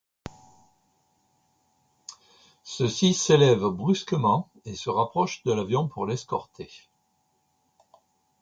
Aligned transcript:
Ceux-ci 2.63 3.13
s'élèvent 3.13 3.67
brusquement 3.69 4.49
et 4.65 4.73
se 4.73 4.89
rapprochent 4.89 5.43
de 5.43 5.53
l'avion 5.53 5.87
pour 5.87 6.07
l'escorter. 6.07 6.71